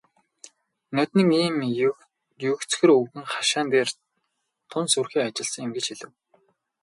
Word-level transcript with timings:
"Ноднин 0.95 1.29
ийм 1.41 1.55
нэг 1.61 1.71
егзөр 2.49 2.89
өвгөн 2.97 3.25
хашаан 3.33 3.67
дээр 3.73 3.89
тун 4.69 4.85
сүрхий 4.93 5.23
ажилласан 5.27 5.63
юм" 5.65 5.71
гэж 5.75 5.85
хэлэв. 5.89 6.11